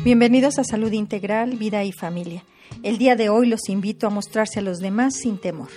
[0.00, 2.44] Bienvenidos a Salud Integral, Vida y Familia.
[2.82, 5.68] El día de hoy los invito a mostrarse a los demás sin temor.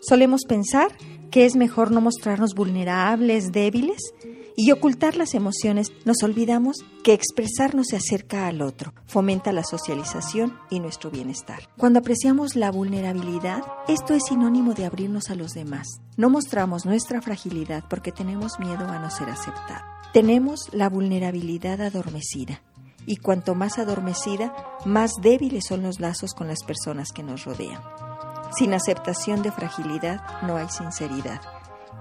[0.00, 0.90] Solemos pensar
[1.30, 4.12] que es mejor no mostrarnos vulnerables, débiles
[4.56, 5.92] y ocultar las emociones.
[6.04, 11.60] Nos olvidamos que expresarnos se acerca al otro, fomenta la socialización y nuestro bienestar.
[11.76, 15.86] Cuando apreciamos la vulnerabilidad, esto es sinónimo de abrirnos a los demás.
[16.16, 19.84] No mostramos nuestra fragilidad porque tenemos miedo a no ser aceptados.
[20.12, 22.62] Tenemos la vulnerabilidad adormecida
[23.10, 27.82] y cuanto más adormecida, más débiles son los lazos con las personas que nos rodean.
[28.56, 31.40] Sin aceptación de fragilidad no hay sinceridad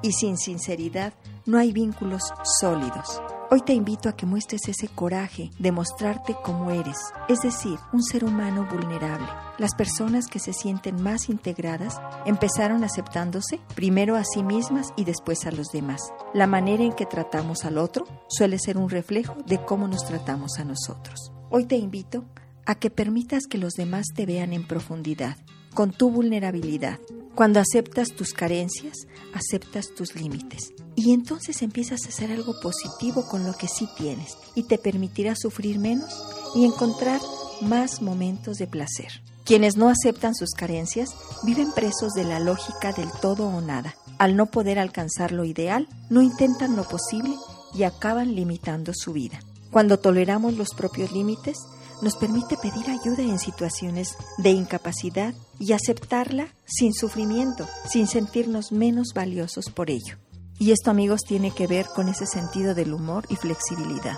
[0.04, 1.14] y sin sinceridad
[1.48, 2.22] no hay vínculos
[2.62, 3.24] sólidos.
[3.52, 6.98] Hoy te invito a que muestres ese coraje de mostrarte como eres,
[7.30, 9.26] es decir, un ser humano vulnerable.
[9.58, 15.48] Las personas que se sienten más integradas empezaron aceptándose primero a sí mismas y después
[15.48, 16.00] a los demás.
[16.32, 20.60] La manera en que tratamos al otro suele ser un reflejo de cómo nos tratamos
[20.60, 21.32] a nosotros.
[21.50, 22.26] Hoy te invito
[22.68, 25.38] a que permitas que los demás te vean en profundidad,
[25.74, 27.00] con tu vulnerabilidad.
[27.36, 30.74] Cuando aceptas tus carencias, aceptas tus límites.
[30.96, 35.36] Y entonces empiezas a hacer algo positivo con lo que sí tienes y te permitirá
[35.36, 36.22] sufrir menos
[36.56, 37.22] y encontrar
[37.62, 39.22] más momentos de placer.
[39.46, 41.10] Quienes no aceptan sus carencias
[41.44, 43.96] viven presos de la lógica del todo o nada.
[44.18, 47.34] Al no poder alcanzar lo ideal, no intentan lo posible
[47.74, 49.40] y acaban limitando su vida.
[49.72, 51.58] Cuando toleramos los propios límites,
[52.02, 59.14] nos permite pedir ayuda en situaciones de incapacidad y aceptarla sin sufrimiento, sin sentirnos menos
[59.14, 60.18] valiosos por ello.
[60.58, 64.18] Y esto, amigos, tiene que ver con ese sentido del humor y flexibilidad.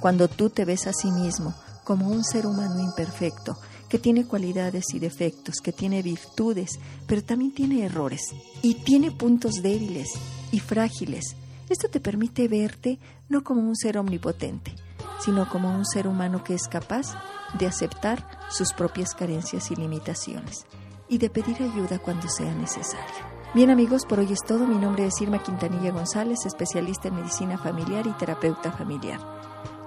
[0.00, 4.84] Cuando tú te ves a sí mismo como un ser humano imperfecto, que tiene cualidades
[4.92, 8.22] y defectos, que tiene virtudes, pero también tiene errores
[8.62, 10.10] y tiene puntos débiles
[10.52, 11.36] y frágiles.
[11.68, 14.74] Esto te permite verte no como un ser omnipotente,
[15.20, 17.14] sino como un ser humano que es capaz
[17.58, 20.66] de aceptar sus propias carencias y limitaciones
[21.08, 23.37] y de pedir ayuda cuando sea necesario.
[23.54, 24.66] Bien amigos, por hoy es todo.
[24.66, 29.18] Mi nombre es Irma Quintanilla González, especialista en medicina familiar y terapeuta familiar.